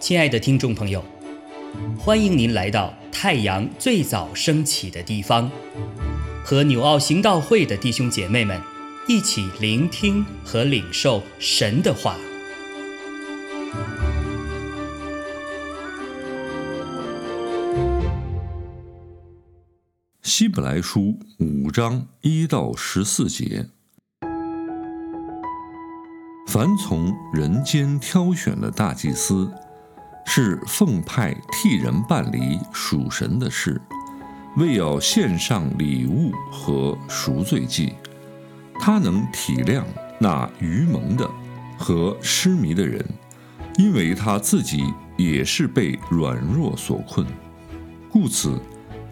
[0.00, 1.04] 亲爱的听众朋友，
[1.96, 5.48] 欢迎您来到太阳最早升起的地方，
[6.44, 8.60] 和纽奥行道会的弟兄姐妹们
[9.06, 12.16] 一起聆听和领受神的话。
[20.22, 23.68] 希伯来书五章一到十四节：
[26.50, 29.48] 凡从人间挑选的大祭司，
[30.26, 33.80] 是奉派替人办理属神的事，
[34.56, 37.94] 为要献上礼物和赎罪祭。
[38.80, 39.84] 他能体谅
[40.18, 41.24] 那愚蒙的
[41.78, 43.00] 和失迷的人，
[43.78, 47.24] 因为他自己也是被软弱所困，
[48.10, 48.60] 故此。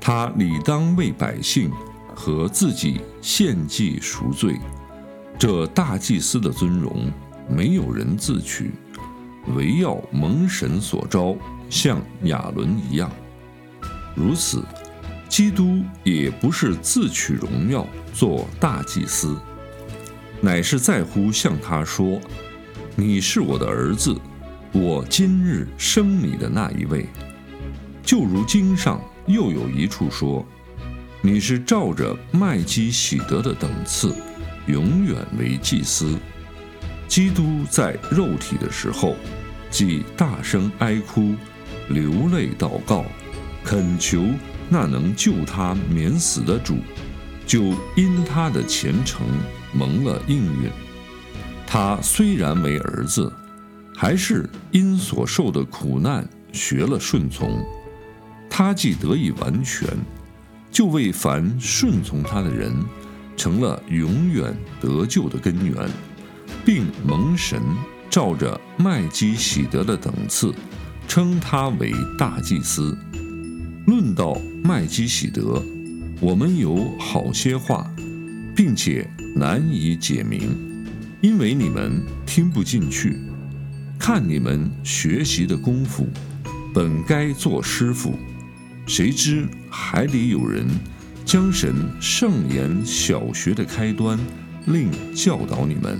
[0.00, 1.70] 他理当为百姓
[2.14, 4.58] 和自己献祭赎罪，
[5.38, 7.12] 这大祭司的尊荣
[7.48, 8.72] 没有人自取，
[9.54, 11.36] 唯要蒙神所招，
[11.68, 13.10] 像亚伦一样。
[14.14, 14.62] 如此，
[15.28, 19.36] 基督也不是自取荣耀做大祭司，
[20.40, 22.20] 乃是在乎向他说
[22.96, 24.14] ：“你是我的儿子，
[24.72, 27.06] 我今日生你的那一位。”
[28.04, 29.00] 就如经上。
[29.26, 30.46] 又有一处说
[31.20, 34.14] ：“你是照着麦基喜德的等次，
[34.68, 36.16] 永远为祭司。”
[37.08, 39.16] 基督在肉体的时候，
[39.70, 41.34] 即大声哀哭、
[41.88, 43.04] 流泪祷告，
[43.64, 44.24] 恳求
[44.68, 46.78] 那能救他免死的主，
[47.46, 47.62] 就
[47.96, 49.26] 因他的虔诚
[49.72, 50.70] 蒙了应允。
[51.66, 53.32] 他虽然为儿子，
[53.94, 57.64] 还是因所受的苦难学了顺从。
[58.48, 59.88] 他既得以完全，
[60.70, 62.72] 就为凡顺从他的人，
[63.36, 65.88] 成了永远得救的根源，
[66.66, 67.62] 并蒙神
[68.10, 70.52] 照着麦基喜德的等次，
[71.06, 72.98] 称他为大祭司。
[73.86, 75.62] 论到麦基喜德，
[76.20, 77.88] 我们有好些话，
[78.56, 80.50] 并且难以解明，
[81.20, 83.16] 因为你们听不进去。
[83.96, 86.08] 看你们学习的功夫，
[86.74, 88.18] 本该做师傅。
[88.88, 90.66] 谁知还得有人
[91.24, 94.18] 将神圣言小学的开端
[94.66, 95.98] 另教导你们，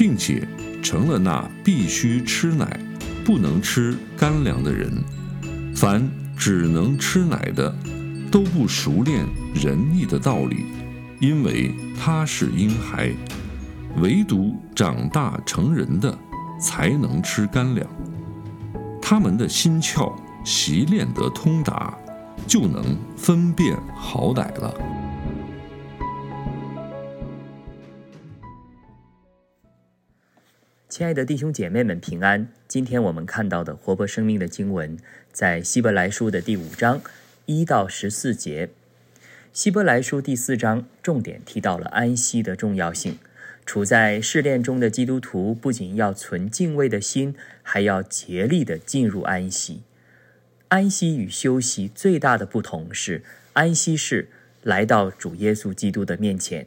[0.00, 0.48] 并且
[0.82, 2.80] 成了那必须吃奶
[3.22, 4.90] 不能吃干粮的人。
[5.76, 7.76] 凡只能吃奶的，
[8.30, 10.64] 都不熟练仁义的道理，
[11.20, 13.10] 因为他是婴孩；
[14.00, 16.18] 唯独长大成人的，
[16.58, 17.86] 才能吃干粮。
[19.02, 20.10] 他们的心窍。
[20.42, 21.94] 习练得通达，
[22.46, 22.82] 就能
[23.14, 24.74] 分辨好歹了。
[31.00, 32.46] 亲爱的弟兄姐妹们，平安！
[32.68, 34.98] 今天我们看到的活泼生命的经文，
[35.32, 37.00] 在希伯来书的第五章
[37.46, 38.68] 一到十四节。
[39.50, 43.16] 希伯来书第四章重点提到了安息的重要性。
[43.64, 49.80] 处在试炼中的基督徒，不仅要存敬畏的心，还要竭力的进入安息。
[50.68, 53.22] 安息与休息最大的不同是，
[53.54, 54.28] 安息是
[54.62, 56.66] 来到主耶稣基督的面前。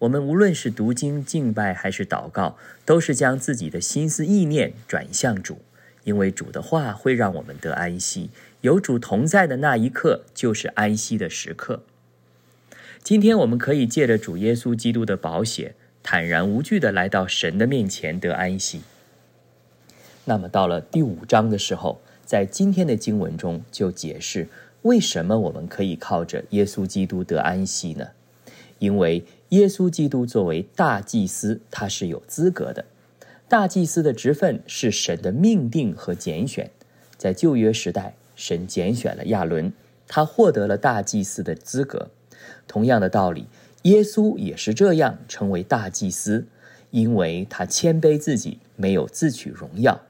[0.00, 5.58] 我们无论是读经、敬拜还是祷告，都是将自己的心思意念转向主，
[6.04, 8.30] 因为主的话会让我们得安息。
[8.60, 11.82] 有主同在的那一刻，就是安息的时刻。
[13.02, 18.82] 今天我们可以借着主耶稣基督的宝血，坦然无惧的来到神的面前得安息。
[20.24, 22.00] 那么到了第五章的时候。
[22.26, 24.48] 在今天的经文中，就解释
[24.82, 28.08] 为什么我们可以靠着耶稣基督得安息呢？
[28.78, 32.84] 因为耶稣基督作为大祭司，他是有资格的。
[33.48, 36.70] 大祭司的职分是神的命定和拣选。
[37.16, 39.72] 在旧约时代，神拣选了亚伦，
[40.08, 42.10] 他获得了大祭司的资格。
[42.68, 43.46] 同样的道理，
[43.82, 46.46] 耶稣也是这样成为大祭司，
[46.90, 50.02] 因为他谦卑自己，没有自取荣耀。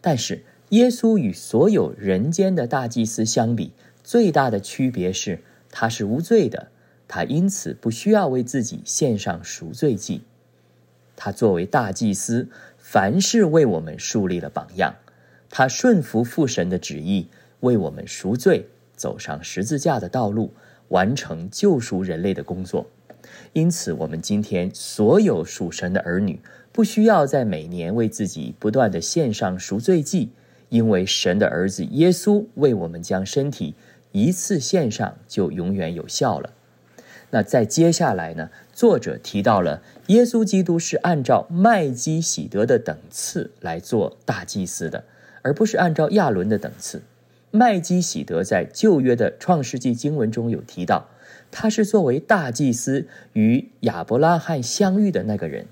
[0.00, 3.72] 但是，耶稣与所有人间的大祭司相比，
[4.02, 5.40] 最大的区别是
[5.70, 6.68] 他是无罪的，
[7.16, 10.22] 他因此不需要为自己献上赎罪祭。
[11.14, 14.96] 他作为大祭司，凡事为我们树立了榜样。
[15.48, 17.28] 他顺服父神的旨意，
[17.60, 18.66] 为我们赎罪，
[18.96, 20.52] 走上十字架的道路，
[20.88, 22.84] 完成救赎人类的工作。
[23.52, 26.40] 因此，我们今天所有属神的儿女，
[26.72, 30.30] 不需要在每年为自己不断的献上赎罪祭。
[30.68, 33.76] 因为神的儿子耶稣为我们将身体
[34.10, 36.50] 一次献上，就永远有效了。
[37.34, 45.02] 那在接下来呢，作者提到了耶稣基督是按照麦基喜德的等次来做大祭司的，
[45.42, 47.02] 而不是按照亚伦的等次。
[47.50, 51.08] 麦基喜德在旧约的创世纪经文中有提到，
[51.50, 55.66] 他是作为大祭司与亚伯拉罕相遇的那个人。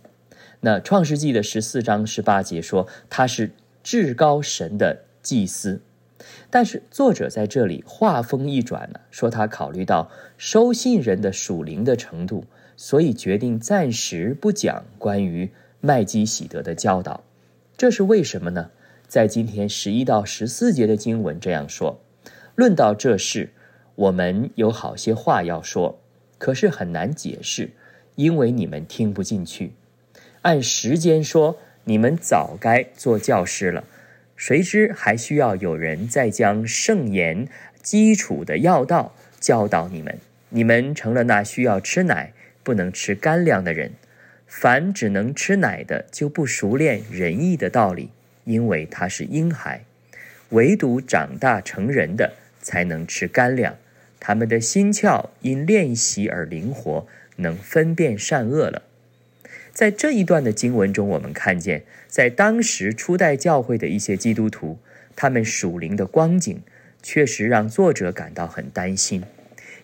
[0.63, 3.53] 那创世纪的十四章十八节说他是
[3.85, 5.81] 至高神的祭司，
[6.51, 12.45] 但是作者在这里话锋一转呢，说他考虑到收信人的属灵的程度。
[12.75, 17.23] 所以决定暂时不讲关于麦基喜德的教导，
[17.77, 18.71] 这是为什么呢？
[19.07, 22.01] 在今天十一到十四节的经文这样说：
[22.57, 23.51] 论到这事，
[23.95, 26.01] 我们有好些话要说，
[26.39, 27.71] 可是很难解释，
[28.17, 29.75] 因为你们听不进去。
[30.41, 33.85] 按时间说，你们早该做教师了，
[34.45, 37.47] 谁知还需要有人再将圣言
[37.81, 40.19] 基础的要道教导你们，
[40.49, 42.33] 你们成了那需要吃奶。
[42.65, 43.93] 不能吃干粮的人，
[44.49, 48.11] 凡只能吃奶的，就不熟练仁义的道理，
[48.43, 49.85] 因为他是婴孩；
[50.49, 53.77] 唯独长大成人的，才能吃干粮。
[54.19, 57.07] 他们的心窍因练习而灵活，
[57.37, 58.83] 能分辨善恶了。
[59.73, 64.79] 在这一段的经文中，我们看见，在当时初代教会的一些基督徒，
[65.17, 66.63] 他们属灵的光景，
[67.03, 69.25] 确实让作者感到很担心。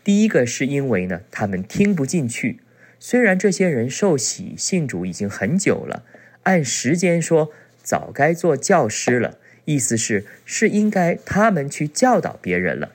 [0.04, 2.60] 第一个是因为呢，他们听不进去。
[3.00, 6.04] 虽然这些人受洗信主已经很久了，
[6.42, 7.50] 按时间说
[7.82, 12.90] 早该做教师了，意思是是应该他们去教导别人了，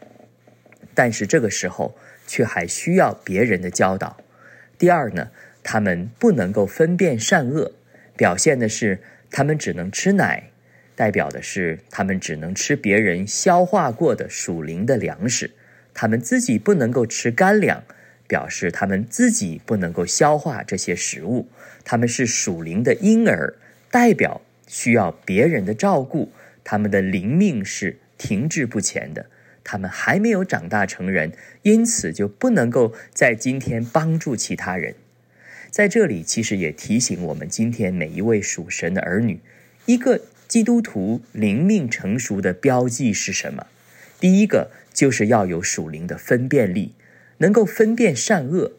[0.93, 1.95] 但是这个时候
[2.27, 4.17] 却还需要别人的教导。
[4.77, 5.29] 第二呢，
[5.63, 7.71] 他们不能够分辨善恶，
[8.15, 8.99] 表现的是
[9.31, 10.51] 他们只能吃奶，
[10.95, 15.51] 代表的是他们只能吃别人消化过的属灵的粮食，
[15.93, 17.83] 他们自己不能够吃干粮。
[18.25, 21.49] 表示他们自己不能够消化这些食物，
[21.83, 23.53] 他们是属灵的婴儿，
[23.91, 26.31] 代表需要别人的照顾，
[26.63, 29.27] 他们的灵命是停滞不前的，
[29.63, 34.95] 他们还没有长大成人，因此就不能够在今天帮助其他人。
[35.73, 39.39] 在这里，其实也提醒我们今天每一位属神的儿女，
[39.87, 43.65] 一个基督徒灵命成熟的标记是什么？
[44.19, 46.93] 第一个就是要有属灵的分辨力。
[47.39, 48.73] 能够分辨善恶，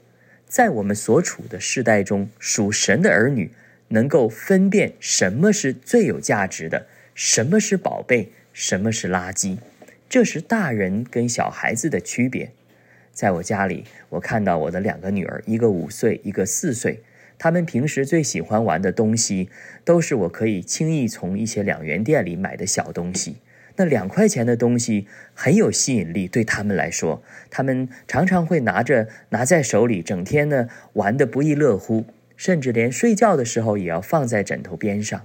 [0.47, 3.51] 在我们所处的世代中，属神的儿女
[3.89, 9.59] 能够分辨什么是最有价值的，什么是宝贝，什么是垃圾。
[10.09, 12.53] 这是大人跟小孩子的区别。
[13.15, 17.01] 在我家里，我看到我的两个女儿，一个五岁，一个四岁，
[17.39, 19.49] 他们平时最喜欢玩的东西，
[19.85, 23.37] 都是我可以轻易从一些两元店里买的小东西。
[23.77, 32.05] 那两块钱的东西很有吸引力，对他们来说，他们常常会拿着拿在手里，整天呢玩得不亦乐乎，
[32.37, 35.25] 甚至连睡觉的时候也要放在枕头边上。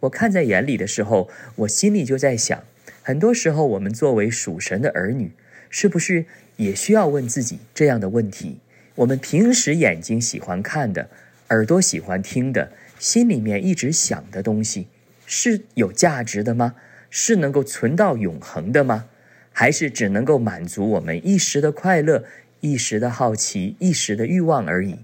[0.00, 2.64] 我看在眼里的时候，我心里就在想，
[3.02, 5.32] 很多时候我们作为属神的儿女，
[5.76, 6.24] 是不是
[6.56, 8.60] 也需要问自己这样的问题？
[8.94, 11.10] 我们平时眼睛喜欢看的，
[11.48, 14.86] 耳朵喜欢听的，心里面一直想的东西，
[15.26, 16.76] 是有价值的吗？
[17.10, 19.06] 是能够存到永恒的吗？
[19.52, 22.24] 还是只能够满足我们一时的快乐、
[22.60, 25.00] 一时的好奇、一时的欲望而已？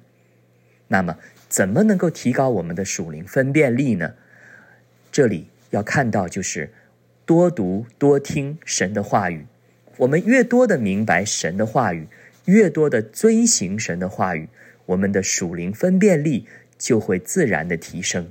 [0.86, 1.18] 那么，
[1.48, 4.14] 怎么能够提高我们的属灵分辨力呢？
[5.10, 6.72] 这里要看到，就是
[7.26, 9.46] 多读多听神的话语。
[10.00, 12.06] 我们越多的明白神的话语，
[12.44, 14.48] 越多的遵行神的话语，
[14.86, 16.46] 我们的属灵分辨力
[16.78, 18.30] 就会自然的提升。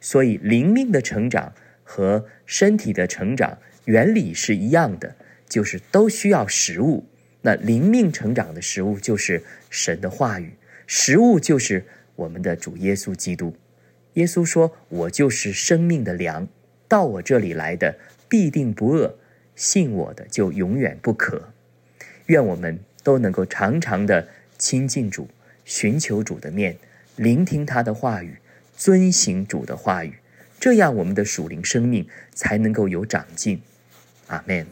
[0.00, 1.52] 所以，灵命的成长。
[1.88, 5.14] 和身体的成长原理是一样的，
[5.48, 7.06] 就是都需要食物。
[7.42, 10.54] 那灵命成长的食物就是神的话语，
[10.88, 11.84] 食物就是
[12.16, 13.54] 我们的主耶稣基督。
[14.14, 16.48] 耶稣说：“我就是生命的粮，
[16.88, 17.96] 到我这里来的
[18.28, 19.16] 必定不饿，
[19.56, 21.48] 信我的就永远不渴。”
[22.26, 25.28] 愿我们都能够常常的亲近主，
[25.64, 26.76] 寻求主的面，
[27.16, 28.38] 聆听他的话语，
[28.76, 30.14] 遵行主的话语。
[30.60, 33.60] 这样，我们的属灵生命才能够有长进。
[34.26, 34.66] 阿门。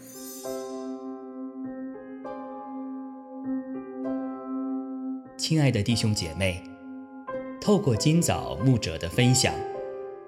[5.36, 6.62] 亲爱的弟兄姐妹，
[7.60, 9.54] 透过今早牧者的分享，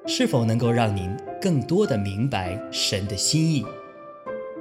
[0.06, 3.64] 是否能够让您更多的明白神的心意，